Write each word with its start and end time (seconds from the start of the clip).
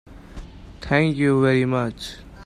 Thank 0.81 1.15
you 1.17 1.43
very 1.43 1.65
much. 1.65 2.15